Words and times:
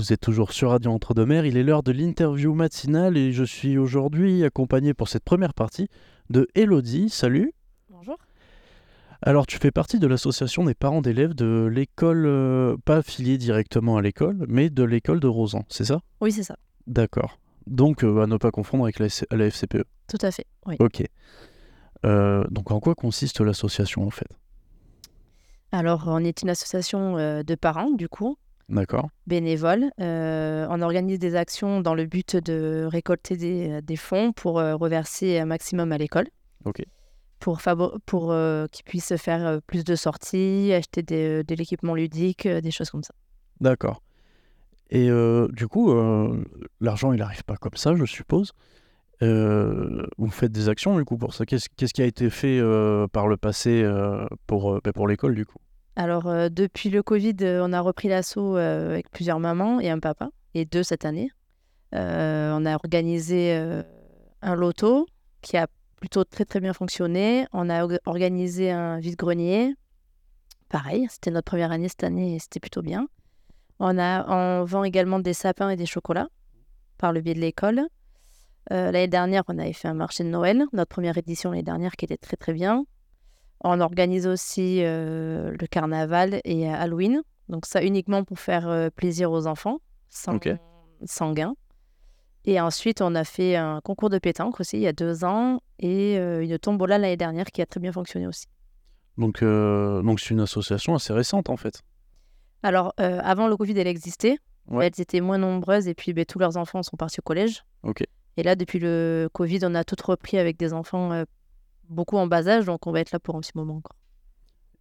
Vous 0.00 0.14
êtes 0.14 0.20
toujours 0.22 0.52
sur 0.52 0.70
Radio 0.70 0.92
Entre-deux-Mers. 0.92 1.44
Il 1.44 1.58
est 1.58 1.62
l'heure 1.62 1.82
de 1.82 1.92
l'interview 1.92 2.54
matinale 2.54 3.18
et 3.18 3.32
je 3.32 3.44
suis 3.44 3.76
aujourd'hui 3.76 4.42
accompagné 4.44 4.94
pour 4.94 5.10
cette 5.10 5.24
première 5.24 5.52
partie 5.52 5.88
de 6.30 6.48
Elodie. 6.54 7.10
Salut. 7.10 7.52
Bonjour. 7.90 8.16
Alors, 9.20 9.46
tu 9.46 9.58
fais 9.58 9.70
partie 9.70 9.98
de 9.98 10.06
l'association 10.06 10.64
des 10.64 10.72
parents 10.72 11.02
d'élèves 11.02 11.34
de 11.34 11.68
l'école, 11.70 12.24
euh, 12.24 12.78
pas 12.82 12.96
affiliée 12.96 13.36
directement 13.36 13.98
à 13.98 14.00
l'école, 14.00 14.46
mais 14.48 14.70
de 14.70 14.84
l'école 14.84 15.20
de 15.20 15.26
Rosan, 15.26 15.66
c'est 15.68 15.84
ça? 15.84 16.00
Oui, 16.22 16.32
c'est 16.32 16.44
ça. 16.44 16.56
D'accord. 16.86 17.38
Donc, 17.66 18.02
euh, 18.02 18.22
à 18.22 18.26
ne 18.26 18.38
pas 18.38 18.50
confondre 18.50 18.84
avec 18.84 19.00
la, 19.00 19.08
FCPE. 19.50 19.84
Tout 20.08 20.18
à 20.22 20.30
fait. 20.30 20.46
Oui. 20.64 20.76
Ok. 20.78 21.04
Euh, 22.06 22.42
donc, 22.50 22.70
en 22.70 22.80
quoi 22.80 22.94
consiste 22.94 23.42
l'association 23.42 24.06
en 24.06 24.10
fait? 24.10 24.38
Alors, 25.72 26.04
on 26.06 26.24
est 26.24 26.40
une 26.40 26.48
association 26.48 27.16
de 27.16 27.54
parents, 27.54 27.90
du 27.90 28.08
coup, 28.08 28.38
D'accord. 28.70 29.10
bénévoles. 29.26 29.90
Euh, 30.00 30.66
on 30.70 30.80
organise 30.80 31.18
des 31.18 31.34
actions 31.36 31.80
dans 31.80 31.94
le 31.94 32.06
but 32.06 32.36
de 32.36 32.84
récolter 32.88 33.36
des, 33.36 33.82
des 33.82 33.96
fonds 33.96 34.32
pour 34.32 34.58
euh, 34.58 34.76
reverser 34.76 35.38
un 35.38 35.44
maximum 35.46 35.92
à 35.92 35.98
l'école. 35.98 36.28
Ok. 36.64 36.82
Pour, 37.40 37.60
pour 38.06 38.32
euh, 38.32 38.66
qu'ils 38.70 38.84
puissent 38.84 39.16
faire 39.16 39.46
euh, 39.46 39.58
plus 39.66 39.82
de 39.82 39.94
sorties, 39.96 40.72
acheter 40.72 41.02
des- 41.02 41.42
de 41.42 41.54
l'équipement 41.54 41.94
ludique, 41.94 42.46
euh, 42.46 42.60
des 42.60 42.70
choses 42.70 42.90
comme 42.90 43.02
ça. 43.02 43.14
D'accord. 43.60 44.02
Et 44.90 45.08
euh, 45.10 45.48
du 45.52 45.66
coup, 45.66 45.90
euh, 45.92 46.44
l'argent, 46.80 47.12
il 47.12 47.18
n'arrive 47.18 47.44
pas 47.44 47.56
comme 47.56 47.76
ça, 47.76 47.94
je 47.94 48.04
suppose. 48.04 48.52
Euh, 49.22 50.06
vous 50.18 50.30
faites 50.30 50.52
des 50.52 50.68
actions, 50.68 50.96
du 50.96 51.04
coup, 51.04 51.16
pour 51.18 51.34
ça. 51.34 51.44
Qu'est-ce 51.44 51.68
qu'est-ce 51.76 51.92
qui 51.92 52.02
a 52.02 52.06
été 52.06 52.30
fait 52.30 52.58
euh, 52.58 53.06
par 53.06 53.28
le 53.28 53.36
passé 53.36 53.82
euh, 53.82 54.26
pour, 54.46 54.74
euh, 54.74 54.80
bah, 54.82 54.92
pour 54.92 55.06
l'école, 55.08 55.34
du 55.34 55.44
coup? 55.46 55.58
Alors, 56.02 56.28
euh, 56.28 56.48
depuis 56.48 56.88
le 56.88 57.02
Covid, 57.02 57.36
euh, 57.42 57.60
on 57.62 57.74
a 57.74 57.80
repris 57.82 58.08
l'assaut 58.08 58.56
euh, 58.56 58.92
avec 58.92 59.10
plusieurs 59.10 59.38
mamans 59.38 59.80
et 59.80 59.90
un 59.90 59.98
papa, 59.98 60.30
et 60.54 60.64
deux 60.64 60.82
cette 60.82 61.04
année. 61.04 61.30
On 61.92 62.64
a 62.64 62.74
organisé 62.74 63.52
un 64.40 64.54
loto 64.54 65.06
qui 65.42 65.58
a 65.58 65.66
plutôt 65.96 66.24
très 66.24 66.46
très 66.46 66.60
bien 66.60 66.72
fonctionné. 66.72 67.46
On 67.52 67.68
a 67.68 67.84
orga- 67.84 67.98
organisé 68.06 68.70
un 68.70 68.98
vide-grenier. 68.98 69.74
Pareil, 70.70 71.06
c'était 71.10 71.30
notre 71.32 71.44
première 71.44 71.70
année 71.70 71.88
cette 71.88 72.04
année 72.04 72.36
et 72.36 72.38
c'était 72.38 72.60
plutôt 72.60 72.80
bien. 72.80 73.06
On, 73.78 73.98
a, 73.98 74.24
on 74.26 74.64
vend 74.64 74.84
également 74.84 75.18
des 75.18 75.34
sapins 75.34 75.68
et 75.68 75.76
des 75.76 75.84
chocolats 75.84 76.28
par 76.96 77.12
le 77.12 77.20
biais 77.20 77.34
de 77.34 77.40
l'école. 77.40 77.82
L'année 78.70 79.08
dernière, 79.08 79.42
on 79.48 79.58
avait 79.58 79.74
fait 79.74 79.88
un 79.88 79.94
marché 79.94 80.24
de 80.24 80.30
Noël, 80.30 80.64
notre 80.72 80.88
première 80.88 81.18
édition 81.18 81.50
l'année 81.50 81.62
dernière 81.62 81.92
qui 81.96 82.06
était 82.06 82.16
très 82.16 82.38
très 82.38 82.54
bien. 82.54 82.86
On 83.62 83.80
organise 83.80 84.26
aussi 84.26 84.82
euh, 84.82 85.54
le 85.58 85.66
carnaval 85.66 86.40
et 86.44 86.68
euh, 86.68 86.72
Halloween. 86.74 87.22
Donc 87.48 87.66
ça 87.66 87.82
uniquement 87.82 88.24
pour 88.24 88.38
faire 88.38 88.68
euh, 88.68 88.90
plaisir 88.90 89.30
aux 89.32 89.46
enfants, 89.46 89.78
sans, 90.08 90.36
Ok. 90.36 90.48
sans 91.04 91.32
gain. 91.32 91.54
Et 92.46 92.58
ensuite, 92.60 93.02
on 93.02 93.14
a 93.14 93.24
fait 93.24 93.56
un 93.56 93.80
concours 93.82 94.08
de 94.08 94.18
pétanque 94.18 94.60
aussi 94.60 94.78
il 94.78 94.82
y 94.82 94.86
a 94.86 94.92
deux 94.94 95.24
ans 95.24 95.60
et 95.78 96.18
euh, 96.18 96.42
une 96.42 96.58
tombola 96.58 96.96
l'année 96.96 97.16
dernière 97.18 97.46
qui 97.46 97.60
a 97.60 97.66
très 97.66 97.80
bien 97.80 97.92
fonctionné 97.92 98.26
aussi. 98.26 98.46
Donc, 99.18 99.42
donc 99.44 100.18
c'est 100.20 100.30
une 100.30 100.40
association 100.40 100.94
assez 100.94 101.12
récente, 101.12 101.50
en 101.50 101.58
fait. 101.58 101.82
Alors, 102.62 102.94
avant 102.96 103.48
le 103.48 103.56
Covid, 103.56 103.78
elle 103.78 103.86
existait. 103.86 104.38
Ouais. 104.68 104.86
Elles 104.86 104.98
étaient 105.02 105.20
moins 105.20 105.36
nombreuses 105.36 105.88
et 105.88 105.94
puis 105.94 106.14
ben, 106.14 106.24
tous 106.24 106.38
leurs 106.38 106.56
enfants 106.56 106.82
sont 106.82 106.96
partis 106.96 107.20
au 107.20 107.22
collège. 107.22 107.62
Ok. 107.82 108.02
Et 108.38 108.42
là, 108.42 108.54
depuis 108.56 108.78
le 108.78 109.28
Covid, 109.34 109.58
on 109.64 109.74
a 109.74 109.84
tout 109.84 109.96
repris 110.02 110.38
avec 110.38 110.56
des 110.56 110.72
enfants 110.72 111.24
beaucoup 111.90 112.16
en 112.16 112.26
bas 112.26 112.48
âge, 112.48 112.64
donc 112.66 112.86
on 112.86 112.92
va 112.92 113.00
être 113.00 113.12
là 113.12 113.18
pour 113.18 113.36
un 113.36 113.40
petit 113.40 113.52
moment 113.54 113.76
encore. 113.76 113.96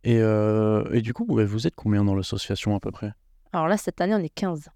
Et, 0.03 0.19
euh, 0.21 0.89
et 0.93 1.01
du 1.01 1.13
coup, 1.13 1.25
vous 1.27 1.67
êtes 1.67 1.75
combien 1.75 2.05
dans 2.05 2.15
l'association, 2.15 2.75
à 2.75 2.79
peu 2.79 2.91
près? 2.91 3.11
Alors 3.51 3.67
là, 3.67 3.75
cette 3.77 3.99
année, 3.99 4.15
on 4.15 4.19
est 4.19 4.29
15. 4.29 4.69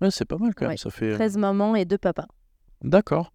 Ouais, 0.00 0.10
c'est 0.10 0.24
pas 0.26 0.36
mal, 0.36 0.54
quand 0.54 0.66
même. 0.66 0.72
Ouais. 0.72 0.76
Ça 0.76 0.90
fait... 0.90 1.12
13 1.14 1.38
mamans 1.38 1.74
et 1.74 1.84
deux 1.84 1.98
papas. 1.98 2.26
D'accord. 2.82 3.32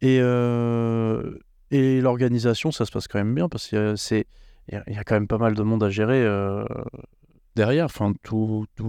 Et, 0.00 0.18
euh, 0.20 1.38
et 1.70 2.00
l'organisation, 2.00 2.72
ça 2.72 2.84
se 2.84 2.90
passe 2.90 3.06
quand 3.06 3.18
même 3.18 3.34
bien 3.34 3.48
parce 3.48 3.68
qu'il 3.68 3.78
y 3.78 3.80
a, 3.80 3.96
c'est, 3.96 4.26
il 4.68 4.82
y 4.88 4.96
a- 4.98 5.04
quand 5.04 5.14
même 5.14 5.28
pas 5.28 5.38
mal 5.38 5.54
de 5.54 5.62
monde 5.62 5.84
à 5.84 5.90
gérer 5.90 6.22
euh, 6.24 6.64
derrière. 7.54 7.84
Enfin, 7.84 8.12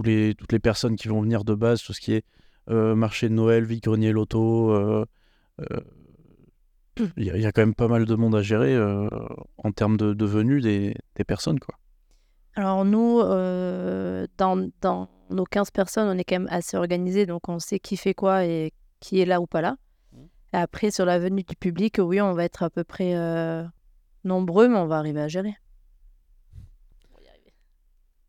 les, 0.04 0.34
toutes 0.34 0.52
les 0.52 0.58
personnes 0.58 0.96
qui 0.96 1.08
vont 1.08 1.20
venir 1.22 1.44
de 1.44 1.54
base, 1.54 1.82
tout 1.82 1.92
ce 1.92 2.00
qui 2.00 2.14
est 2.14 2.24
euh, 2.70 2.94
marché 2.94 3.28
de 3.28 3.34
Noël, 3.34 3.64
vide-grenier, 3.64 4.12
loto. 4.12 5.04
il 7.16 7.24
y, 7.24 7.30
a- 7.30 7.36
il 7.36 7.42
y 7.42 7.46
a 7.46 7.52
quand 7.52 7.62
même 7.62 7.74
pas 7.74 7.88
mal 7.88 8.04
de 8.04 8.14
monde 8.14 8.34
à 8.34 8.42
gérer 8.42 8.74
euh, 8.74 9.08
en 9.58 9.72
termes 9.72 9.96
de, 9.96 10.14
de 10.14 10.24
venue 10.26 10.60
des, 10.60 10.94
des 11.16 11.24
personnes, 11.24 11.58
quoi. 11.60 11.76
Alors 12.54 12.84
nous, 12.84 13.20
euh, 13.20 14.26
dans, 14.36 14.68
dans 14.82 15.08
nos 15.30 15.44
15 15.44 15.70
personnes, 15.70 16.08
on 16.14 16.18
est 16.18 16.24
quand 16.24 16.38
même 16.40 16.48
assez 16.50 16.76
organisés, 16.76 17.24
donc 17.24 17.48
on 17.48 17.58
sait 17.58 17.78
qui 17.78 17.96
fait 17.96 18.12
quoi 18.14 18.44
et 18.44 18.72
qui 19.00 19.20
est 19.20 19.24
là 19.24 19.40
ou 19.40 19.46
pas 19.46 19.62
là. 19.62 19.76
Et 20.52 20.58
après, 20.58 20.90
sur 20.90 21.06
la 21.06 21.18
venue 21.18 21.44
du 21.44 21.56
public, 21.56 21.96
oui, 21.98 22.20
on 22.20 22.34
va 22.34 22.44
être 22.44 22.62
à 22.62 22.68
peu 22.68 22.84
près 22.84 23.14
euh, 23.16 23.64
nombreux, 24.24 24.68
mais 24.68 24.76
on 24.76 24.86
va 24.86 24.98
arriver 24.98 25.22
à 25.22 25.28
gérer. 25.28 25.54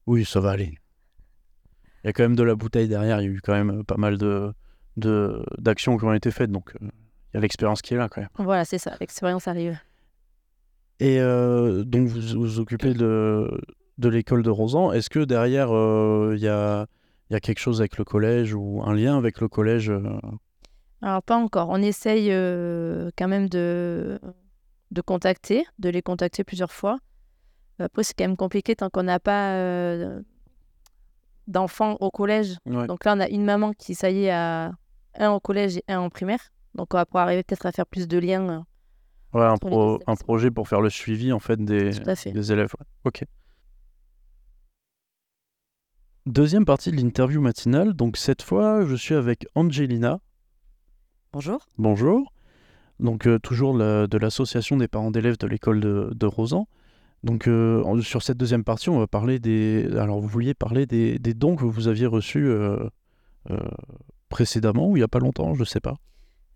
Oui, 0.05 0.25
ça 0.25 0.39
va 0.39 0.51
aller. 0.51 0.77
Il 2.03 2.07
y 2.07 2.09
a 2.09 2.13
quand 2.13 2.23
même 2.23 2.35
de 2.35 2.43
la 2.43 2.55
bouteille 2.55 2.87
derrière. 2.87 3.21
Il 3.21 3.25
y 3.25 3.27
a 3.27 3.31
eu 3.31 3.41
quand 3.41 3.53
même 3.53 3.83
pas 3.85 3.97
mal 3.97 4.17
de, 4.17 4.53
de, 4.97 5.43
d'actions 5.57 5.97
qui 5.97 6.03
ont 6.05 6.13
été 6.13 6.31
faites. 6.31 6.51
Donc, 6.51 6.73
euh, 6.81 6.87
y 7.33 7.37
a 7.37 7.41
l'expérience 7.41 7.81
qui 7.81 7.93
est 7.93 7.97
là. 7.97 8.09
Voilà, 8.37 8.65
c'est 8.65 8.77
ça, 8.77 8.95
l'expérience 8.99 9.47
arrive. 9.47 9.77
Et 10.99 11.19
euh, 11.19 11.83
donc, 11.83 12.07
vous 12.07 12.39
vous 12.39 12.59
occupez 12.59 12.93
de, 12.93 13.49
de 13.97 14.09
l'école 14.09 14.43
de 14.43 14.49
Rosan. 14.49 14.91
Est-ce 14.91 15.09
que 15.09 15.19
derrière, 15.19 15.75
euh, 15.75 16.33
il 16.35 16.41
y, 16.41 16.47
a, 16.47 16.85
il 17.29 17.33
y 17.33 17.35
a 17.35 17.39
quelque 17.39 17.59
chose 17.59 17.81
avec 17.81 17.97
le 17.97 18.05
collège 18.05 18.53
ou 18.53 18.81
un 18.85 18.93
lien 18.93 19.17
avec 19.17 19.41
le 19.41 19.47
collège 19.47 19.89
euh, 19.89 20.01
Alors 21.01 21.23
pas 21.23 21.35
encore, 21.35 21.69
on 21.69 21.81
essaye 21.81 22.29
euh, 22.31 23.09
quand 23.17 23.27
même 23.27 23.49
de, 23.49 24.19
de 24.91 25.01
contacter, 25.01 25.65
de 25.79 25.89
les 25.89 26.01
contacter 26.01 26.43
plusieurs 26.43 26.71
fois. 26.71 26.99
Après, 27.79 28.03
c'est 28.03 28.13
quand 28.15 28.25
même 28.25 28.37
compliqué 28.37 28.75
tant 28.75 28.89
qu'on 28.89 29.03
n'a 29.03 29.19
pas 29.19 29.55
euh, 29.55 30.21
d'enfants 31.47 31.97
au 31.99 32.11
collège. 32.11 32.55
Ouais. 32.67 32.85
Donc 32.87 33.03
là, 33.03 33.15
on 33.17 33.19
a 33.19 33.27
une 33.27 33.43
maman 33.43 33.73
qui, 33.73 33.95
ça 33.95 34.11
y 34.11 34.25
est, 34.25 34.31
a 34.31 34.71
un 35.17 35.31
au 35.31 35.39
collège 35.39 35.77
et 35.77 35.83
un 35.91 35.99
en 35.99 36.09
primaire. 36.09 36.52
Donc 36.75 36.93
on 36.93 36.97
va 36.97 37.05
pouvoir 37.05 37.25
arriver 37.25 37.43
peut-être 37.43 37.65
à 37.65 37.71
faire 37.71 37.85
plus 37.85 38.07
de 38.07 38.17
liens. 38.17 38.49
euh, 38.49 38.59
Ouais, 39.39 39.45
un, 39.45 39.57
pro- 39.57 39.99
projet 40.19 40.51
pour 40.51 40.67
faire 40.67 40.81
le 40.81 40.89
suivi 40.89 41.31
en 41.33 41.39
fait 41.39 41.59
des, 41.63 41.91
fait. 41.91 42.29
élèves. 42.51 42.71
ouais. 42.79 42.85
Ok. 43.05 43.23
Deuxième 46.25 46.65
partie 46.65 46.91
de 46.91 46.95
l'interview 46.97 47.41
matinale. 47.41 47.93
Donc 47.93 48.17
cette 48.17 48.41
fois, 48.41 48.85
je 48.85 48.95
suis 48.95 49.15
avec 49.15 49.45
Angelina. 49.55 50.19
Bonjour. 51.33 51.67
Bonjour. 51.77 52.31
Donc 52.99 53.27
euh, 53.27 53.39
toujours 53.39 53.75
la- 53.75 54.07
de 54.07 54.17
l'association 54.17 54.77
des 54.77 54.87
parents 54.87 55.11
d'élèves 55.11 55.37
de 55.37 55.47
l'école 55.47 55.81
de, 55.81 56.11
de 56.15 56.25
Rosan. 56.25 56.67
Donc 57.23 57.47
euh, 57.47 57.81
en- 57.83 57.99
sur 58.01 58.21
cette 58.21 58.37
deuxième 58.37 58.63
partie, 58.63 58.89
on 58.89 58.99
va 58.99 59.07
parler 59.07 59.39
des. 59.39 59.87
Alors 59.97 60.19
vous 60.21 60.27
vouliez 60.27 60.53
parler 60.53 60.85
des, 60.85 61.19
des 61.19 61.33
dons 61.33 61.55
que 61.55 61.65
vous 61.65 61.87
aviez 61.87 62.05
reçus 62.05 62.45
euh, 62.47 62.87
euh, 63.49 63.57
précédemment 64.29 64.89
ou 64.89 64.97
il 64.97 64.99
y 65.01 65.03
a 65.03 65.07
pas 65.07 65.19
longtemps, 65.19 65.55
je 65.55 65.63
sais 65.63 65.79
pas. 65.81 65.95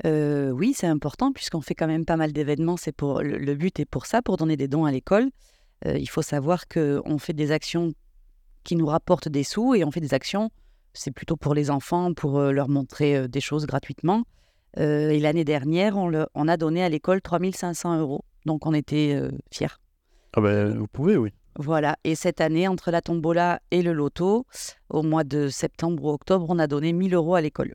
Euh, 0.05 0.51
oui, 0.51 0.73
c'est 0.75 0.87
important 0.87 1.31
puisqu'on 1.31 1.61
fait 1.61 1.75
quand 1.75 1.87
même 1.87 2.05
pas 2.05 2.17
mal 2.17 2.31
d'événements. 2.33 2.77
C'est 2.77 2.91
pour 2.91 3.21
le, 3.21 3.37
le 3.37 3.55
but 3.55 3.79
est 3.79 3.85
pour 3.85 4.05
ça, 4.05 4.21
pour 4.21 4.37
donner 4.37 4.57
des 4.57 4.67
dons 4.67 4.85
à 4.85 4.91
l'école. 4.91 5.29
Euh, 5.85 5.97
il 5.97 6.07
faut 6.07 6.21
savoir 6.21 6.67
que 6.67 7.01
on 7.05 7.17
fait 7.17 7.33
des 7.33 7.51
actions 7.51 7.91
qui 8.63 8.75
nous 8.75 8.85
rapportent 8.87 9.29
des 9.29 9.43
sous 9.43 9.75
et 9.75 9.83
on 9.83 9.91
fait 9.91 10.01
des 10.01 10.13
actions. 10.13 10.49
C'est 10.93 11.11
plutôt 11.11 11.35
pour 11.37 11.53
les 11.53 11.69
enfants, 11.69 12.13
pour 12.13 12.39
leur 12.39 12.69
montrer 12.69 13.27
des 13.27 13.41
choses 13.41 13.65
gratuitement. 13.65 14.23
Euh, 14.79 15.09
et 15.09 15.19
l'année 15.19 15.43
dernière, 15.45 15.97
on, 15.97 16.07
le- 16.07 16.27
on 16.35 16.47
a 16.47 16.57
donné 16.57 16.83
à 16.83 16.89
l'école 16.89 17.21
3500 17.21 17.99
euros. 17.99 18.23
Donc 18.45 18.65
on 18.65 18.73
était 18.73 19.19
fiers. 19.51 19.67
Ah 20.35 20.41
ben 20.41 20.77
vous 20.77 20.87
pouvez, 20.87 21.17
oui. 21.17 21.31
Voilà. 21.59 21.97
Et 22.03 22.13
cette 22.15 22.39
année, 22.41 22.67
entre 22.67 22.91
la 22.91 23.01
tombola 23.01 23.59
et 23.71 23.81
le 23.81 23.91
loto, 23.93 24.45
au 24.89 25.01
mois 25.01 25.23
de 25.23 25.47
septembre 25.49 26.03
ou 26.03 26.09
octobre, 26.09 26.45
on 26.49 26.59
a 26.59 26.67
donné 26.67 26.93
1000 26.93 27.15
euros 27.15 27.33
à 27.35 27.41
l'école. 27.41 27.73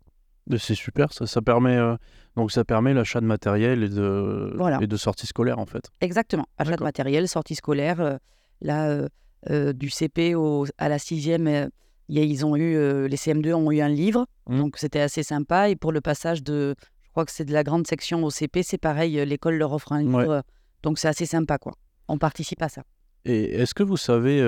C'est 0.59 0.75
super, 0.75 1.13
ça, 1.13 1.27
ça 1.27 1.41
permet 1.41 1.77
euh, 1.77 1.97
donc 2.37 2.51
ça 2.51 2.65
permet 2.65 2.93
l'achat 2.95 3.21
de 3.21 3.27
matériel 3.27 3.83
et 3.85 3.89
de 3.89 4.53
Voilà. 4.57 4.79
et 4.83 4.87
de 4.87 4.97
sorties 4.97 5.27
scolaires 5.27 5.59
en 5.59 5.67
fait. 5.67 5.91
Exactement. 6.01 6.47
Achat 6.59 6.77
de 6.77 6.83
matériel, 6.83 7.29
sortie 7.29 7.55
scolaire. 7.55 8.01
euh, 8.01 8.17
là, 8.61 9.07
euh, 9.51 9.73
du 9.73 9.89
CP 9.91 10.35
au- 10.35 10.67
à 10.79 10.89
la 10.89 10.99
sixième, 10.99 11.69
ils 12.09 12.47
ont 12.47 12.57
eu, 12.57 13.07
les 13.09 13.17
CM2 13.17 13.53
ont 13.55 13.71
eu 13.73 13.81
un 13.81 13.89
livre. 13.89 14.27
Mhm. 14.49 14.59
Donc, 14.59 14.79
c'était 14.79 15.01
assez 15.01 15.23
sympa. 15.23 15.69
Et 15.69 15.77
pour 15.77 15.93
le 15.93 16.01
passage 16.01 16.43
de, 16.43 16.75
je 17.03 17.11
crois 17.11 17.25
que 17.25 17.33
c'est 17.33 17.45
de 17.45 17.53
la 17.53 17.65
grande 17.65 17.87
section 17.87 18.23
au 18.25 18.31
CP, 18.31 18.63
c'est 18.63 18.79
pareil, 18.79 19.15
l'école 19.27 19.55
leur 19.57 19.73
offre 19.73 19.93
un 19.93 20.03
livre. 20.03 20.27
Ouais. 20.37 20.41
Donc, 20.83 20.99
c'est 20.99 21.09
assez 21.09 21.27
sympa, 21.27 21.59
quoi. 21.59 21.73
On 22.09 22.19
participe 22.19 22.63
à 22.63 22.69
ça. 22.69 22.83
Et 23.25 23.55
est-ce 23.61 23.75
que 23.75 23.83
vous 23.85 23.97
savez 23.97 24.39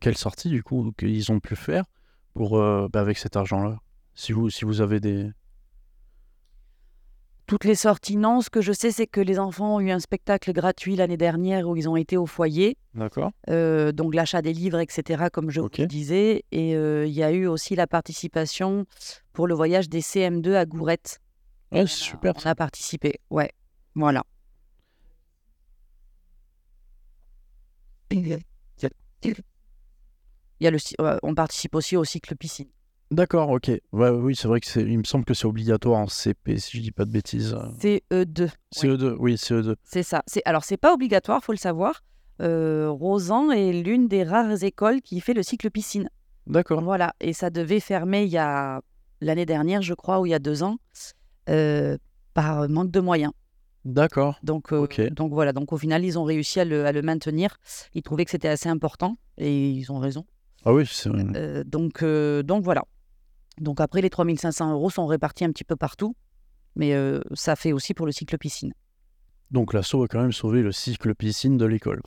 quelle 0.00 0.16
sortie 0.16 0.48
du 0.48 0.62
coup 0.62 0.92
qu'ils 0.98 1.30
ont 1.32 1.40
pu 1.40 1.56
faire 1.56 1.84
pour 2.34 2.58
bah, 2.58 3.00
avec 3.00 3.18
cet 3.18 3.36
argent-là? 3.36 3.78
Si 4.20 4.32
vous 4.32 4.50
si 4.50 4.66
vous 4.66 4.82
avez 4.82 5.00
des 5.00 5.30
toutes 7.46 7.64
les 7.64 7.74
sorties, 7.74 8.18
non. 8.18 8.42
Ce 8.42 8.50
que 8.50 8.60
je 8.60 8.70
sais, 8.70 8.90
c'est 8.92 9.06
que 9.06 9.20
les 9.22 9.38
enfants 9.38 9.76
ont 9.76 9.80
eu 9.80 9.90
un 9.90 9.98
spectacle 9.98 10.52
gratuit 10.52 10.94
l'année 10.94 11.16
dernière 11.16 11.66
où 11.66 11.74
ils 11.74 11.88
ont 11.88 11.96
été 11.96 12.18
au 12.18 12.26
foyer. 12.26 12.76
D'accord. 12.94 13.32
Euh, 13.48 13.92
donc 13.92 14.14
l'achat 14.14 14.42
des 14.42 14.52
livres, 14.52 14.78
etc., 14.78 15.30
comme 15.32 15.48
je 15.50 15.62
Ok. 15.62 15.76
vous 15.76 15.82
le 15.84 15.88
disais. 15.88 16.44
Et 16.52 16.76
euh, 16.76 17.06
il 17.06 17.12
y 17.14 17.22
a 17.22 17.32
eu 17.32 17.46
aussi 17.46 17.74
la 17.76 17.86
participation 17.86 18.84
pour 19.32 19.46
le 19.46 19.54
voyage 19.54 19.88
des 19.88 20.02
CM2 20.02 20.54
à 20.54 20.66
Gourette. 20.66 21.20
Ouais, 21.72 21.86
c'est 21.86 22.04
super. 22.10 22.34
On 22.36 22.46
a 22.46 22.54
participé, 22.54 23.20
ouais. 23.30 23.50
Voilà. 23.94 24.22
Il 28.12 28.38
y 30.60 30.66
a 30.66 30.70
le, 30.70 30.78
cy- 30.78 30.94
ouais, 31.00 31.16
on 31.22 31.34
participe 31.34 31.74
aussi 31.74 31.96
au 31.96 32.04
cycle 32.04 32.36
piscine. 32.36 32.68
D'accord, 33.10 33.50
ok. 33.50 33.70
Ouais, 33.92 34.10
oui, 34.10 34.36
c'est 34.36 34.46
vrai 34.46 34.60
que 34.60 34.66
c'est. 34.68 34.82
Il 34.82 34.98
me 34.98 35.04
semble 35.04 35.24
que 35.24 35.34
c'est 35.34 35.46
obligatoire 35.46 35.98
en 35.98 36.06
CP, 36.06 36.58
si 36.58 36.76
je 36.76 36.82
dis 36.82 36.92
pas 36.92 37.04
de 37.04 37.10
bêtises. 37.10 37.54
euh. 37.54 37.98
CE2. 38.22 38.50
CE2, 38.72 39.16
oui, 39.18 39.34
CE2. 39.34 39.74
C'est 39.82 40.04
ça. 40.04 40.22
C'est 40.26 40.42
alors 40.44 40.62
c'est 40.62 40.76
pas 40.76 40.94
obligatoire, 40.94 41.42
faut 41.42 41.52
le 41.52 41.58
savoir. 41.58 42.02
Euh, 42.40 42.88
Rosan 42.88 43.50
est 43.50 43.72
l'une 43.72 44.06
des 44.06 44.22
rares 44.22 44.62
écoles 44.62 45.02
qui 45.02 45.20
fait 45.20 45.34
le 45.34 45.42
cycle 45.42 45.70
piscine. 45.70 46.08
D'accord. 46.46 46.82
Voilà. 46.82 47.14
Et 47.20 47.32
ça 47.32 47.50
devait 47.50 47.80
fermer 47.80 48.22
il 48.22 48.30
y 48.30 48.38
a 48.38 48.80
l'année 49.20 49.44
dernière, 49.44 49.82
je 49.82 49.92
crois, 49.94 50.20
ou 50.20 50.26
il 50.26 50.30
y 50.30 50.34
a 50.34 50.38
deux 50.38 50.62
ans, 50.62 50.76
euh, 51.48 51.98
par 52.32 52.68
manque 52.68 52.90
de 52.92 53.00
moyens. 53.00 53.32
D'accord. 53.84 54.38
Donc, 54.44 54.72
euh, 54.72 54.86
donc 55.10 55.32
voilà. 55.32 55.52
Donc 55.52 55.72
au 55.72 55.78
final, 55.78 56.04
ils 56.04 56.16
ont 56.18 56.24
réussi 56.24 56.60
à 56.60 56.64
le, 56.64 56.86
à 56.86 56.92
le 56.92 57.02
maintenir. 57.02 57.56
Ils 57.94 58.02
trouvaient 58.02 58.24
que 58.24 58.30
c'était 58.30 58.48
assez 58.48 58.68
important 58.68 59.16
et 59.36 59.68
ils 59.70 59.90
ont 59.90 59.98
raison. 59.98 60.24
Ah 60.64 60.72
oui, 60.72 60.84
c'est 60.88 61.08
vrai. 61.08 61.24
Donc, 61.64 62.04
donc 62.04 62.62
voilà. 62.62 62.84
Donc 63.60 63.80
après, 63.80 64.00
les 64.00 64.10
3500 64.10 64.72
euros 64.72 64.90
sont 64.90 65.06
répartis 65.06 65.44
un 65.44 65.50
petit 65.52 65.64
peu 65.64 65.76
partout, 65.76 66.16
mais 66.76 66.94
euh, 66.94 67.20
ça 67.34 67.56
fait 67.56 67.72
aussi 67.72 67.94
pour 67.94 68.06
le 68.06 68.12
cycle 68.12 68.36
piscine. 68.38 68.72
Donc 69.50 69.72
l'assaut 69.74 70.02
a 70.02 70.08
quand 70.08 70.20
même 70.20 70.32
sauvé 70.32 70.62
le 70.62 70.72
cycle 70.72 71.14
piscine 71.14 71.56
de 71.56 71.66
l'école. 71.66 72.00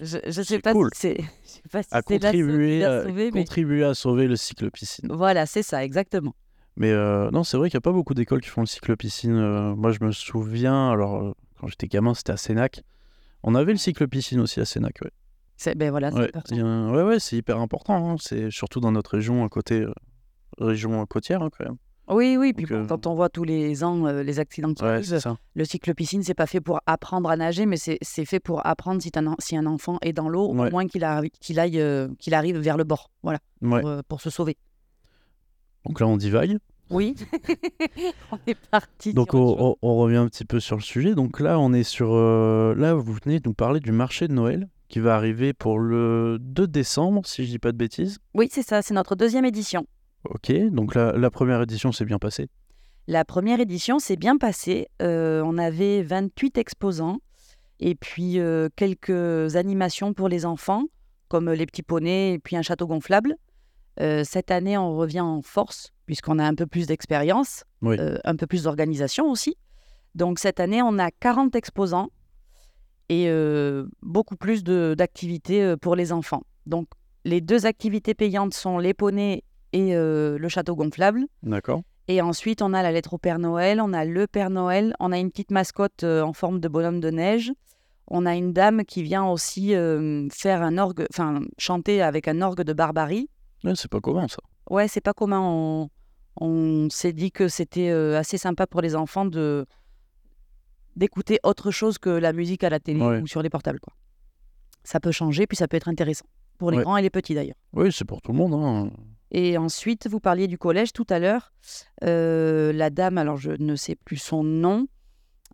Je 0.00 0.16
ne 0.26 0.42
sais 0.42 0.58
pas 0.58 0.72
cool. 0.72 0.90
si 0.94 1.14
c'est, 1.44 1.68
pas 1.70 1.82
si 1.82 1.90
contribué, 2.04 2.80
l'a 2.80 2.98
à, 2.98 3.04
sauvé, 3.04 3.30
mais 3.32 3.40
contribué 3.40 3.84
à 3.84 3.94
sauver 3.94 4.26
le 4.26 4.36
cycle 4.36 4.70
piscine. 4.70 5.08
voilà, 5.10 5.46
c'est 5.46 5.62
ça, 5.62 5.84
exactement. 5.84 6.34
Mais 6.76 6.90
euh, 6.90 7.30
non, 7.30 7.44
c'est 7.44 7.56
vrai 7.56 7.70
qu'il 7.70 7.76
n'y 7.76 7.82
a 7.82 7.88
pas 7.88 7.92
beaucoup 7.92 8.12
d'écoles 8.12 8.42
qui 8.42 8.50
font 8.50 8.60
le 8.60 8.66
cycle 8.66 8.94
piscine. 8.96 9.36
Euh, 9.36 9.74
moi, 9.74 9.92
je 9.92 10.04
me 10.04 10.12
souviens, 10.12 10.90
alors 10.90 11.34
quand 11.58 11.68
j'étais 11.68 11.86
gamin, 11.86 12.14
c'était 12.14 12.32
à 12.32 12.36
Sénac. 12.36 12.82
On 13.42 13.54
avait 13.54 13.72
le 13.72 13.78
cycle 13.78 14.06
piscine 14.08 14.40
aussi 14.40 14.60
à 14.60 14.64
Sénac. 14.64 14.98
Ouais, 15.02 15.10
C'est, 15.56 15.74
ben 15.74 15.90
voilà, 15.90 16.12
ouais, 16.12 16.30
ouais, 16.50 17.02
ouais, 17.02 17.18
c'est 17.18 17.36
hyper 17.36 17.60
important. 17.60 18.12
hein. 18.12 18.16
C'est 18.18 18.50
surtout 18.50 18.80
dans 18.80 18.92
notre 18.92 19.12
région 19.12 19.44
à 19.44 19.48
côté, 19.48 19.80
euh, 19.82 19.92
région 20.58 21.04
côtière 21.06 21.42
hein, 21.42 21.48
quand 21.56 21.64
même. 21.64 21.76
Oui, 22.08 22.36
oui, 22.38 22.52
puis 22.52 22.66
Donc, 22.66 22.72
bon, 22.72 22.84
euh, 22.84 22.86
quand 22.86 23.06
on 23.08 23.14
voit 23.16 23.28
tous 23.28 23.42
les 23.42 23.82
ans 23.82 24.06
euh, 24.06 24.22
les 24.22 24.38
accidents 24.38 24.72
qui 24.74 24.84
Ouais, 24.84 24.90
arrivent, 24.90 25.04
c'est 25.06 25.18
ça. 25.18 25.36
le 25.54 25.64
cycle 25.64 25.92
piscine, 25.92 26.22
c'est 26.22 26.34
pas 26.34 26.46
fait 26.46 26.60
pour 26.60 26.78
apprendre 26.86 27.28
à 27.28 27.36
nager, 27.36 27.66
mais 27.66 27.76
c'est, 27.76 27.98
c'est 28.00 28.24
fait 28.24 28.38
pour 28.38 28.64
apprendre 28.64 29.02
si, 29.02 29.10
un 29.16 29.34
si 29.40 29.56
un 29.56 29.66
enfant 29.66 29.98
est 30.02 30.12
dans 30.12 30.28
l'eau, 30.28 30.52
Ouais. 30.54 30.68
au 30.68 30.70
moins 30.70 30.86
qu'il, 30.86 31.02
aille, 31.04 31.30
euh, 31.80 32.08
qu'il 32.20 32.34
arrive 32.34 32.58
vers 32.58 32.76
le 32.76 32.84
bord, 32.84 33.10
voilà, 33.24 33.40
Ouais. 33.60 33.80
pour, 33.80 33.88
euh, 33.90 34.00
pour 34.06 34.20
se 34.20 34.30
sauver. 34.30 34.56
Donc 35.84 35.98
là, 35.98 36.06
on 36.06 36.16
divague. 36.16 36.58
Oui, 36.90 37.16
on 38.32 38.38
est 38.46 38.54
parti. 38.70 39.12
Donc 39.12 39.34
on, 39.34 39.74
revient 39.82 40.18
un 40.18 40.28
petit 40.28 40.44
peu 40.44 40.60
sur 40.60 40.76
le 40.76 40.82
sujet. 40.82 41.16
Donc 41.16 41.40
là, 41.40 41.58
on 41.58 41.72
est 41.72 41.82
sur. 41.82 42.14
euh, 42.14 42.74
là, 42.76 42.94
vous 42.94 43.14
venez 43.24 43.40
de 43.40 43.48
nous 43.48 43.54
parler 43.54 43.80
du 43.80 43.90
marché 43.90 44.28
de 44.28 44.32
Noël 44.32 44.68
qui 44.88 45.00
va 45.00 45.16
arriver 45.16 45.52
pour 45.52 45.80
le 45.80 46.38
2 46.40 46.68
décembre, 46.68 47.26
si 47.26 47.44
je 47.44 47.50
dis 47.50 47.58
pas 47.58 47.72
de 47.72 47.76
bêtises. 47.76 48.18
Oui, 48.34 48.48
c'est 48.52 48.62
ça, 48.62 48.82
c'est 48.82 48.94
notre 48.94 49.16
deuxième 49.16 49.44
édition. 49.44 49.84
Ok, 50.30 50.52
donc 50.70 50.94
la, 50.94 51.12
la 51.12 51.30
première 51.30 51.62
édition 51.62 51.92
s'est 51.92 52.04
bien 52.04 52.18
passée. 52.18 52.48
La 53.08 53.24
première 53.24 53.60
édition 53.60 53.98
s'est 53.98 54.16
bien 54.16 54.36
passée. 54.36 54.88
Euh, 55.00 55.40
on 55.44 55.58
avait 55.58 56.02
28 56.02 56.58
exposants 56.58 57.18
et 57.78 57.94
puis 57.94 58.40
euh, 58.40 58.68
quelques 58.74 59.54
animations 59.56 60.12
pour 60.12 60.28
les 60.28 60.44
enfants, 60.44 60.84
comme 61.28 61.50
les 61.50 61.66
petits 61.66 61.82
poneys 61.84 62.32
et 62.34 62.38
puis 62.38 62.56
un 62.56 62.62
château 62.62 62.86
gonflable. 62.86 63.36
Euh, 64.00 64.24
cette 64.24 64.50
année, 64.50 64.76
on 64.76 64.96
revient 64.96 65.20
en 65.20 65.40
force, 65.40 65.92
puisqu'on 66.06 66.38
a 66.38 66.44
un 66.44 66.54
peu 66.54 66.66
plus 66.66 66.86
d'expérience, 66.86 67.64
Oui. 67.80 67.96
un 68.24 68.36
peu 68.36 68.46
plus 68.46 68.64
d'organisation 68.64 69.30
aussi. 69.30 69.56
Donc 70.14 70.38
cette 70.38 70.60
année, 70.60 70.82
on 70.82 70.98
a 70.98 71.10
40 71.10 71.54
exposants 71.54 72.08
et 73.08 73.30
beaucoup 74.02 74.36
plus 74.36 74.64
d'activités 74.64 75.76
pour 75.80 75.94
les 75.94 76.12
enfants. 76.12 76.42
Donc 76.66 76.88
les 77.24 77.40
deux 77.40 77.66
activités 77.66 78.14
payantes 78.14 78.54
sont 78.54 78.78
les 78.78 78.94
poneys 78.94 79.44
et 79.76 79.94
euh, 79.94 80.38
le 80.38 80.48
château 80.48 80.74
gonflable. 80.74 81.26
D'accord. 81.42 81.82
Et 82.08 82.20
ensuite, 82.22 82.62
on 82.62 82.72
a 82.72 82.82
la 82.82 82.92
lettre 82.92 83.14
au 83.14 83.18
Père 83.18 83.38
Noël, 83.38 83.80
on 83.80 83.92
a 83.92 84.04
le 84.04 84.26
Père 84.26 84.48
Noël, 84.50 84.94
on 85.00 85.10
a 85.12 85.18
une 85.18 85.30
petite 85.30 85.50
mascotte 85.50 86.04
euh, 86.04 86.22
en 86.22 86.32
forme 86.32 86.60
de 86.60 86.68
bonhomme 86.68 87.00
de 87.00 87.10
neige. 87.10 87.52
On 88.08 88.24
a 88.26 88.36
une 88.36 88.52
dame 88.52 88.84
qui 88.84 89.02
vient 89.02 89.24
aussi 89.26 89.74
euh, 89.74 90.28
faire 90.30 90.62
un 90.62 90.78
orgue, 90.78 91.04
enfin 91.10 91.40
chanter 91.58 92.00
avec 92.02 92.28
un 92.28 92.40
orgue 92.42 92.62
de 92.62 92.72
barbarie. 92.72 93.28
Ouais, 93.64 93.74
c'est 93.74 93.90
pas 93.90 94.00
commun 94.00 94.28
ça. 94.28 94.38
Ouais, 94.70 94.86
c'est 94.86 95.00
pas 95.00 95.12
commun. 95.14 95.40
On, 95.42 95.88
on 96.40 96.88
s'est 96.90 97.12
dit 97.12 97.32
que 97.32 97.48
c'était 97.48 97.90
euh, 97.90 98.16
assez 98.18 98.38
sympa 98.38 98.66
pour 98.68 98.80
les 98.82 98.94
enfants 98.94 99.24
de 99.26 99.66
d'écouter 100.94 101.38
autre 101.42 101.70
chose 101.70 101.98
que 101.98 102.08
la 102.10 102.32
musique 102.32 102.64
à 102.64 102.70
la 102.70 102.80
télé 102.80 103.00
Ouais. 103.02 103.20
ou 103.20 103.26
sur 103.26 103.42
les 103.42 103.50
portables. 103.50 103.80
Quoi. 103.80 103.92
Ça 104.84 105.00
peut 105.00 105.10
changer, 105.12 105.46
puis 105.46 105.56
ça 105.56 105.66
peut 105.68 105.76
être 105.76 105.88
intéressant 105.88 106.26
pour 106.58 106.70
les 106.70 106.78
Ouais. 106.78 106.84
grands 106.84 106.96
et 106.96 107.02
les 107.02 107.10
petits 107.10 107.34
d'ailleurs. 107.34 107.56
Oui, 107.72 107.90
c'est 107.92 108.04
pour 108.06 108.22
tout 108.22 108.32
le 108.32 108.38
monde. 108.38 108.54
hein. 108.54 108.90
Et 109.30 109.58
ensuite, 109.58 110.08
vous 110.08 110.20
parliez 110.20 110.46
du 110.46 110.58
collège 110.58 110.92
tout 110.92 111.06
à 111.08 111.18
l'heure. 111.18 111.52
Euh, 112.04 112.72
la 112.72 112.90
dame, 112.90 113.18
alors 113.18 113.36
je 113.36 113.52
ne 113.58 113.74
sais 113.74 113.96
plus 113.96 114.16
son 114.16 114.44
nom, 114.44 114.86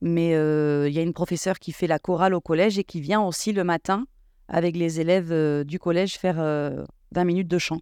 mais 0.02 0.34
euh, 0.34 0.88
il 0.88 0.94
y 0.94 0.98
a 0.98 1.02
une 1.02 1.14
professeure 1.14 1.58
qui 1.58 1.72
fait 1.72 1.86
la 1.86 1.98
chorale 1.98 2.34
au 2.34 2.40
collège 2.40 2.78
et 2.78 2.84
qui 2.84 3.00
vient 3.00 3.22
aussi 3.22 3.52
le 3.52 3.64
matin 3.64 4.04
avec 4.48 4.76
les 4.76 5.00
élèves 5.00 5.32
euh, 5.32 5.64
du 5.64 5.78
collège 5.78 6.18
faire 6.18 6.40
euh, 6.40 6.84
20 7.12 7.24
minutes 7.24 7.48
de 7.48 7.58
chant. 7.58 7.80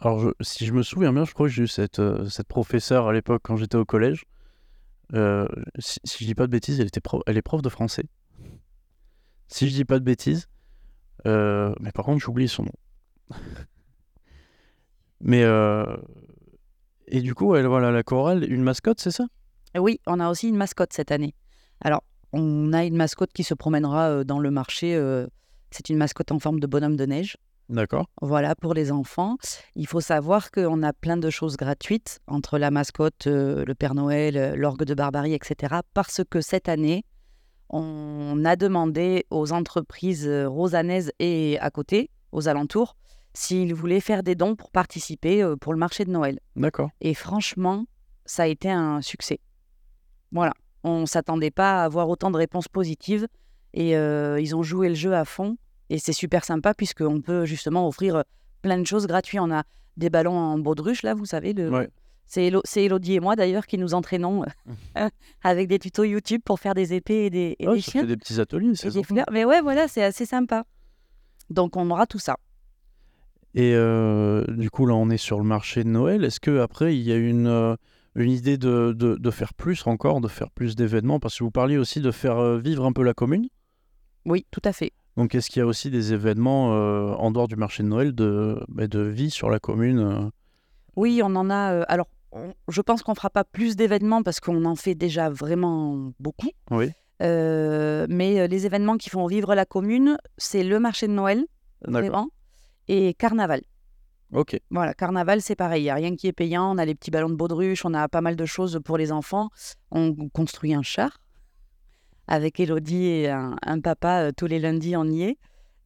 Alors, 0.00 0.32
si 0.40 0.66
je 0.66 0.72
me 0.72 0.82
souviens 0.82 1.12
bien, 1.12 1.24
je 1.24 1.32
crois 1.32 1.46
que 1.46 1.52
j'ai 1.52 1.62
eu 1.62 1.68
cette, 1.68 2.02
cette 2.28 2.48
professeure 2.48 3.06
à 3.06 3.12
l'époque 3.12 3.42
quand 3.44 3.56
j'étais 3.56 3.76
au 3.76 3.84
collège. 3.84 4.24
Si, 5.78 6.00
si 6.04 6.24
je 6.24 6.26
dis 6.26 6.34
pas 6.34 6.46
de 6.46 6.52
bêtises, 6.52 6.80
elle, 6.80 6.88
était 6.88 7.00
elle 7.26 7.36
est 7.36 7.42
prof 7.42 7.62
de 7.62 7.68
français. 7.68 8.04
Si 9.48 9.68
je 9.68 9.74
dis 9.74 9.84
pas 9.84 9.98
de 9.98 10.04
bêtises. 10.04 10.48
mais 11.24 11.92
par 11.94 12.04
contre, 12.04 12.22
j'oublie 12.22 12.48
son 12.48 12.64
nom. 12.64 12.72
mais. 15.24 15.42
euh, 15.42 15.84
et 17.08 17.20
du 17.20 17.34
coup, 17.34 17.54
elle, 17.54 17.66
voilà, 17.66 17.90
la 17.90 18.02
chorale, 18.02 18.50
une 18.50 18.62
mascotte, 18.62 19.00
c'est 19.00 19.10
ça? 19.10 19.24
Oui, 19.76 20.00
on 20.06 20.20
a 20.20 20.30
aussi 20.30 20.48
une 20.48 20.56
mascotte 20.56 20.92
cette 20.92 21.10
année. 21.10 21.34
Alors, 21.80 22.02
on 22.32 22.72
a 22.72 22.84
une 22.84 22.96
mascotte 22.96 23.32
qui 23.32 23.42
se 23.42 23.54
promènera 23.54 24.08
euh, 24.08 24.24
dans 24.24 24.38
le 24.38 24.50
marché. 24.50 24.94
euh, 24.94 25.26
c'est 25.70 25.90
une 25.90 25.96
mascotte 25.96 26.30
en 26.32 26.38
forme 26.38 26.60
de 26.60 26.66
bonhomme 26.66 26.96
de 26.96 27.04
neige. 27.04 27.36
D'accord. 27.68 28.06
Voilà, 28.22 28.54
pour 28.54 28.74
les 28.74 28.92
enfants. 28.92 29.36
Il 29.74 29.86
faut 29.86 30.00
savoir 30.00 30.50
qu'on 30.50 30.82
a 30.82 30.92
plein 30.92 31.16
de 31.16 31.30
choses 31.30 31.56
gratuites 31.56 32.20
entre 32.26 32.58
la 32.58 32.70
mascotte, 32.70 33.26
le 33.26 33.72
Père 33.74 33.94
Noël, 33.94 34.54
l'orgue 34.54 34.84
de 34.84 34.94
barbarie, 34.94 35.34
etc. 35.34 35.76
Parce 35.94 36.20
que 36.28 36.40
cette 36.40 36.68
année, 36.68 37.04
on 37.70 38.44
a 38.44 38.56
demandé 38.56 39.26
aux 39.30 39.52
entreprises 39.52 40.30
rosanaises 40.46 41.10
et 41.18 41.58
à 41.60 41.70
côté, 41.70 42.10
aux 42.32 42.48
alentours, 42.48 42.96
s'ils 43.34 43.74
voulaient 43.74 44.00
faire 44.00 44.22
des 44.22 44.34
dons 44.34 44.54
pour 44.56 44.70
participer 44.70 45.42
euh, 45.42 45.56
pour 45.56 45.72
le 45.72 45.78
marché 45.78 46.04
de 46.04 46.10
Noël. 46.10 46.38
D'accord. 46.56 46.90
Et 47.00 47.14
franchement, 47.14 47.84
ça 48.24 48.44
a 48.44 48.46
été 48.46 48.70
un 48.70 49.02
succès. 49.02 49.40
Voilà. 50.32 50.52
On 50.84 51.00
ne 51.00 51.06
s'attendait 51.06 51.50
pas 51.50 51.82
à 51.82 51.84
avoir 51.84 52.08
autant 52.08 52.30
de 52.30 52.36
réponses 52.36 52.68
positives 52.68 53.26
et 53.72 53.96
euh, 53.96 54.40
ils 54.40 54.54
ont 54.54 54.62
joué 54.62 54.88
le 54.88 54.94
jeu 54.94 55.14
à 55.14 55.24
fond. 55.24 55.56
Et 55.90 55.98
c'est 55.98 56.12
super 56.12 56.44
sympa 56.44 56.74
puisqu'on 56.74 57.20
peut 57.20 57.44
justement 57.44 57.86
offrir 57.88 58.24
plein 58.62 58.78
de 58.78 58.86
choses 58.86 59.06
gratuites. 59.06 59.40
On 59.40 59.50
a 59.50 59.64
des 59.96 60.10
ballons 60.10 60.36
en 60.36 60.58
baudruche, 60.58 61.02
là, 61.02 61.14
vous 61.14 61.26
savez. 61.26 61.52
Le... 61.52 61.70
Ouais. 61.70 61.88
C'est 62.26 62.46
Elo- 62.46 62.62
c'est 62.64 62.84
Elodie 62.84 63.14
et 63.14 63.20
moi 63.20 63.36
d'ailleurs 63.36 63.66
qui 63.66 63.76
nous 63.78 63.92
entraînons 63.94 64.44
euh, 64.96 65.08
avec 65.42 65.68
des 65.68 65.78
tutos 65.78 66.04
YouTube 66.04 66.40
pour 66.44 66.58
faire 66.60 66.74
des 66.74 66.94
épées 66.94 67.26
et 67.26 67.30
des, 67.30 67.56
et 67.58 67.68
Ouais, 67.68 67.74
des 67.76 67.82
ça 67.82 67.90
chiens. 67.92 68.04
des 68.04 68.16
petits 68.16 68.40
ateliers, 68.40 68.74
c'est 68.74 68.90
des 68.92 69.02
fleurs. 69.02 69.26
Mais 69.30 69.44
ouais, 69.44 69.60
voilà, 69.60 69.88
c'est 69.88 70.02
assez 70.02 70.24
sympa. 70.24 70.64
Donc 71.50 71.76
on 71.76 71.90
aura 71.90 72.06
tout 72.06 72.18
ça. 72.18 72.36
Et 73.54 73.72
euh, 73.74 74.44
du 74.48 74.68
coup, 74.70 74.84
là, 74.86 74.94
on 74.94 75.10
est 75.10 75.16
sur 75.16 75.38
le 75.38 75.44
marché 75.44 75.84
de 75.84 75.88
Noël. 75.88 76.24
Est-ce 76.24 76.40
que 76.40 76.58
après, 76.60 76.96
il 76.96 77.02
y 77.02 77.12
a 77.12 77.16
une, 77.16 77.46
euh, 77.46 77.76
une 78.16 78.30
idée 78.30 78.58
de, 78.58 78.92
de, 78.92 79.14
de 79.16 79.30
faire 79.30 79.54
plus 79.54 79.86
encore, 79.86 80.20
de 80.20 80.26
faire 80.28 80.50
plus 80.50 80.74
d'événements? 80.74 81.20
Parce 81.20 81.38
que 81.38 81.44
vous 81.44 81.50
parliez 81.52 81.76
aussi 81.78 82.00
de 82.00 82.10
faire 82.10 82.38
euh, 82.38 82.58
vivre 82.58 82.84
un 82.84 82.92
peu 82.92 83.02
la 83.04 83.14
commune. 83.14 83.48
Oui, 84.26 84.44
tout 84.50 84.62
à 84.64 84.72
fait. 84.72 84.92
Donc, 85.16 85.34
est-ce 85.36 85.48
qu'il 85.50 85.60
y 85.60 85.62
a 85.62 85.66
aussi 85.66 85.90
des 85.90 86.12
événements 86.12 86.74
euh, 86.74 87.12
en 87.14 87.30
dehors 87.30 87.46
du 87.46 87.54
marché 87.54 87.84
de 87.84 87.88
Noël 87.88 88.12
de, 88.12 88.58
bah, 88.68 88.88
de 88.88 89.00
vie 89.00 89.30
sur 89.30 89.48
la 89.50 89.60
commune 89.60 90.30
Oui, 90.96 91.20
on 91.22 91.34
en 91.36 91.48
a. 91.50 91.72
euh, 91.74 91.84
alors, 91.86 92.08
on- 92.32 92.54
je 92.68 92.80
pense 92.80 93.04
qu'on 93.04 93.14
fera 93.14 93.30
pas 93.30 93.44
plus 93.44 93.76
d'événements 93.76 94.24
parce 94.24 94.40
qu'on 94.40 94.64
en 94.64 94.74
fait 94.74 94.96
déjà 94.96 95.30
vraiment 95.30 96.10
beaucoup. 96.18 96.50
Oui. 96.72 96.90
Mais 97.20 98.48
les 98.48 98.66
événements 98.66 98.96
qui 98.96 99.08
font 99.10 99.26
vivre 99.26 99.54
la 99.54 99.64
commune, 99.64 100.18
c'est 100.36 100.64
le 100.64 100.80
marché 100.80 101.06
de 101.06 101.12
Noël, 101.12 101.44
vraiment, 101.86 102.28
et 102.88 103.14
carnaval. 103.14 103.62
Ok. 104.32 104.58
Voilà, 104.70 104.94
carnaval, 104.94 105.40
c'est 105.40 105.54
pareil. 105.54 105.82
Il 105.82 105.84
n'y 105.84 105.90
a 105.90 105.94
rien 105.94 106.16
qui 106.16 106.26
est 106.26 106.32
payant. 106.32 106.74
On 106.74 106.78
a 106.78 106.84
les 106.84 106.94
petits 106.94 107.10
ballons 107.10 107.28
de 107.30 107.36
baudruche, 107.36 107.84
on 107.84 107.94
a 107.94 108.08
pas 108.08 108.20
mal 108.20 108.34
de 108.36 108.44
choses 108.46 108.80
pour 108.84 108.98
les 108.98 109.12
enfants. 109.12 109.48
On 109.90 110.28
construit 110.30 110.74
un 110.74 110.82
char 110.82 111.18
avec 112.26 112.58
Elodie 112.58 113.06
et 113.06 113.30
un, 113.30 113.56
un 113.62 113.80
papa. 113.80 114.22
euh, 114.24 114.32
tous 114.36 114.46
les 114.46 114.58
lundis, 114.58 114.96
on 114.96 115.04
y 115.04 115.22
est. 115.22 115.38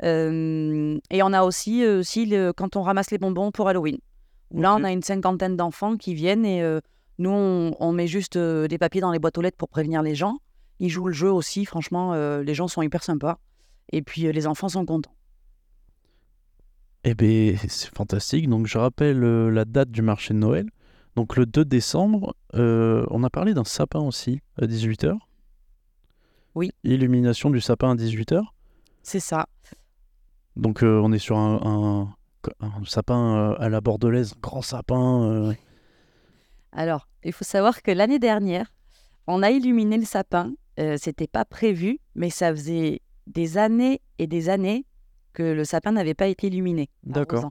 Euh, 0.05 0.99
et 1.11 1.23
on 1.23 1.33
a 1.33 1.43
aussi, 1.43 1.85
euh, 1.85 2.01
aussi 2.01 2.25
le- 2.27 2.53
quand 2.53 2.77
on 2.77 2.83
ramasse 2.83 3.11
les 3.11 3.19
bonbons 3.19 3.51
pour 3.51 3.69
Halloween. 3.69 3.99
Là, 4.53 4.75
on 4.77 4.85
a 4.85 4.93
une 4.93 5.03
cinquantaine 5.03 5.57
d'enfants 5.57 5.97
qui 5.97 6.15
viennent 6.15 6.47
et 6.47 6.63
euh, 6.63 6.81
nous, 7.19 7.31
on, 7.31 7.77
on 7.81 7.93
met 7.93 8.07
juste 8.07 8.39
des 8.39 8.79
papiers 8.79 9.01
dans 9.03 9.11
les 9.13 9.19
boîtes 9.19 9.37
aux 9.37 9.43
lettres 9.43 9.59
pour 9.59 9.69
prévenir 9.69 10.01
les 10.03 10.15
gens. 10.15 10.39
Ils 10.79 10.89
jouent 10.89 11.09
le 11.09 11.13
jeu 11.13 11.31
aussi. 11.31 11.67
Franchement, 11.67 12.15
les 12.15 12.55
gens 12.55 12.69
sont 12.69 12.81
hyper 12.81 13.03
sympas. 13.03 13.39
Et 13.93 14.01
puis, 14.01 14.33
les 14.33 14.47
enfants 14.47 14.69
sont 14.69 14.87
contents. 14.87 15.13
Eh 17.11 17.15
bien, 17.15 17.55
c'est 17.69 17.95
fantastique. 17.95 18.51
Donc, 18.51 18.67
je 18.67 18.77
rappelle 18.77 19.25
euh, 19.25 19.51
la 19.51 19.65
date 19.65 19.91
du 19.91 20.03
marché 20.03 20.35
de 20.35 20.39
Noël. 20.41 20.69
Donc, 21.17 21.37
le 21.37 21.47
2 21.47 21.65
décembre, 21.65 22.35
euh, 22.55 23.07
on 23.11 23.25
a 23.25 23.31
parlé 23.31 23.55
d'un 23.55 23.65
sapin 23.65 24.01
aussi 24.01 24.43
à 24.61 24.67
18h. 24.67 25.17
Oui. 26.55 26.71
Illumination 26.85 27.49
du 27.49 27.63
sapin 27.63 27.93
à 27.93 27.95
18h. 27.95 28.43
C'est 29.03 29.21
ça. 29.21 29.47
Donc, 30.57 30.83
euh, 30.83 31.01
on 31.03 31.11
est 31.13 31.19
sur 31.19 31.39
un, 31.39 31.61
un- 31.65 32.15
un 32.61 32.85
sapin 32.85 33.53
à 33.59 33.71
la 33.71 33.81
bordelaise, 33.81 34.35
un 34.37 34.41
grand 34.43 34.61
sapin. 34.63 35.55
Alors, 36.73 37.09
il 37.25 37.33
faut 37.33 37.45
savoir 37.45 37.81
que 37.83 37.91
l'année 37.91 38.19
dernière, 38.19 38.71
on 39.27 39.43
a 39.43 39.51
illuminé 39.51 39.97
le 39.97 40.05
sapin. 40.05 40.53
C'était 40.99 41.27
pas 41.27 41.45
prévu, 41.47 41.99
mais 42.15 42.29
ça 42.31 42.51
faisait 42.55 43.01
des 43.27 43.57
années 43.57 44.01
et 44.19 44.27
des 44.29 44.51
années 44.51 44.85
que 45.33 45.43
le 45.43 45.65
sapin 45.65 45.93
n'avait 45.93 46.15
pas 46.15 46.27
été 46.27 46.49
illuminé. 46.49 46.89
D'accord. 47.05 47.51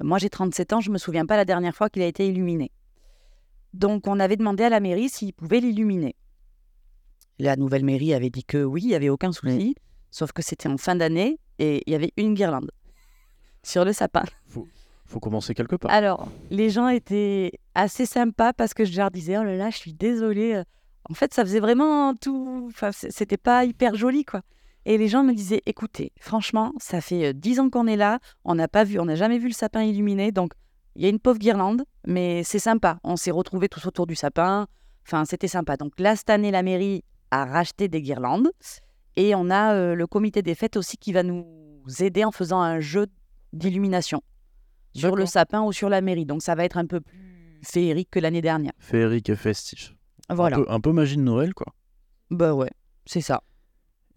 Moi, 0.00 0.18
j'ai 0.18 0.30
37 0.30 0.72
ans, 0.72 0.80
je 0.80 0.90
me 0.90 0.98
souviens 0.98 1.26
pas 1.26 1.36
la 1.36 1.44
dernière 1.44 1.74
fois 1.74 1.90
qu'il 1.90 2.02
a 2.02 2.06
été 2.06 2.26
illuminé. 2.26 2.70
Donc, 3.74 4.06
on 4.06 4.20
avait 4.20 4.36
demandé 4.36 4.64
à 4.64 4.68
la 4.68 4.80
mairie 4.80 5.08
s'ils 5.08 5.34
pouvaient 5.34 5.60
l'illuminer. 5.60 6.14
La 7.38 7.56
nouvelle 7.56 7.84
mairie 7.84 8.14
avait 8.14 8.30
dit 8.30 8.44
que 8.44 8.64
oui, 8.64 8.82
il 8.82 8.88
n'y 8.88 8.94
avait 8.94 9.08
aucun 9.08 9.32
souci, 9.32 9.74
sauf 10.10 10.32
que 10.32 10.42
c'était 10.42 10.68
en 10.68 10.76
fin 10.76 10.96
d'année 10.96 11.38
et 11.58 11.82
il 11.86 11.92
y 11.92 11.96
avait 11.96 12.12
une 12.16 12.34
guirlande 12.34 12.70
sur 13.62 13.84
le 13.84 13.92
sapin. 13.92 14.24
faut 15.04 15.20
commencer 15.20 15.54
quelque 15.54 15.76
part. 15.76 15.90
Alors, 15.90 16.28
les 16.50 16.70
gens 16.70 16.88
étaient 16.88 17.52
assez 17.74 18.06
sympas 18.06 18.52
parce 18.52 18.74
que 18.74 18.84
je 18.84 18.96
leur 18.96 19.10
disais 19.10 19.38
Oh 19.38 19.44
là 19.44 19.56
là, 19.56 19.70
je 19.70 19.76
suis 19.76 19.94
désolée. 19.94 20.62
En 21.10 21.14
fait, 21.14 21.32
ça 21.32 21.44
faisait 21.44 21.60
vraiment 21.60 22.14
tout. 22.14 22.66
Enfin, 22.68 22.90
c'était 22.92 23.36
pas 23.36 23.64
hyper 23.64 23.94
joli, 23.94 24.24
quoi. 24.24 24.42
Et 24.88 24.96
les 24.96 25.06
gens 25.06 25.22
me 25.22 25.34
disaient 25.34 25.60
Écoutez, 25.66 26.12
franchement, 26.18 26.72
ça 26.78 27.02
fait 27.02 27.26
euh, 27.26 27.32
dix 27.34 27.60
ans 27.60 27.68
qu'on 27.68 27.86
est 27.86 27.96
là, 27.96 28.20
on 28.44 28.54
n'a 28.54 28.68
pas 28.68 28.84
vu, 28.84 28.98
on 28.98 29.04
n'a 29.04 29.16
jamais 29.16 29.38
vu 29.38 29.48
le 29.48 29.52
sapin 29.52 29.82
illuminé, 29.82 30.32
donc 30.32 30.54
il 30.96 31.02
y 31.02 31.04
a 31.06 31.10
une 31.10 31.18
pauvre 31.18 31.38
guirlande, 31.38 31.84
mais 32.06 32.42
c'est 32.42 32.58
sympa. 32.58 32.98
On 33.04 33.16
s'est 33.16 33.30
retrouvés 33.30 33.68
tous 33.68 33.84
autour 33.84 34.06
du 34.06 34.14
sapin. 34.14 34.66
Enfin, 35.06 35.26
c'était 35.26 35.46
sympa. 35.46 35.76
Donc 35.76 35.92
là, 36.00 36.16
cette 36.16 36.30
année, 36.30 36.50
la 36.50 36.62
mairie 36.62 37.04
a 37.30 37.44
racheté 37.44 37.88
des 37.88 38.00
guirlandes 38.00 38.50
et 39.16 39.34
on 39.34 39.50
a 39.50 39.74
euh, 39.74 39.94
le 39.94 40.06
comité 40.06 40.40
des 40.40 40.54
fêtes 40.54 40.78
aussi 40.78 40.96
qui 40.96 41.12
va 41.12 41.22
nous 41.22 41.44
aider 42.00 42.24
en 42.24 42.32
faisant 42.32 42.62
un 42.62 42.80
jeu 42.80 43.08
d'illumination 43.52 44.22
sur 44.94 45.16
le 45.16 45.26
sapin 45.26 45.62
ou 45.62 45.72
sur 45.72 45.90
la 45.90 46.00
mairie. 46.00 46.24
Donc 46.24 46.40
ça 46.40 46.54
va 46.54 46.64
être 46.64 46.78
un 46.78 46.86
peu 46.86 47.02
plus 47.02 47.60
féerique 47.62 48.08
que 48.10 48.20
l'année 48.20 48.42
dernière. 48.42 48.72
Féerique 48.78 49.28
et 49.28 49.36
festif. 49.36 49.94
Voilà. 50.30 50.56
Un 50.56 50.62
peu, 50.62 50.70
un 50.70 50.80
peu 50.80 50.92
magie 50.92 51.18
de 51.18 51.22
Noël, 51.22 51.52
quoi. 51.52 51.74
Bah 52.30 52.54
ouais, 52.54 52.70
c'est 53.04 53.20
ça. 53.20 53.42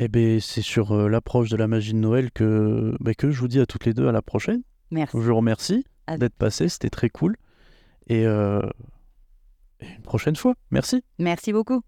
Eh 0.03 0.07
bien, 0.07 0.39
c'est 0.41 0.63
sur 0.63 0.93
euh, 0.93 1.07
l'approche 1.07 1.49
de 1.49 1.55
la 1.55 1.67
magie 1.67 1.93
de 1.93 1.99
Noël 1.99 2.31
que, 2.31 2.95
bah, 2.99 3.13
que 3.13 3.29
je 3.29 3.39
vous 3.39 3.47
dis 3.47 3.59
à 3.59 3.67
toutes 3.67 3.85
les 3.85 3.93
deux 3.93 4.07
à 4.07 4.11
la 4.11 4.23
prochaine. 4.23 4.63
Merci. 4.89 5.15
Je 5.15 5.21
vous 5.21 5.35
remercie 5.35 5.85
d'être 6.17 6.33
passé, 6.33 6.69
c'était 6.69 6.89
très 6.89 7.09
cool. 7.09 7.37
Et, 8.07 8.25
euh, 8.25 8.67
et 9.79 9.85
une 9.85 10.01
prochaine 10.01 10.35
fois. 10.35 10.55
Merci. 10.71 11.03
Merci 11.19 11.53
beaucoup. 11.53 11.83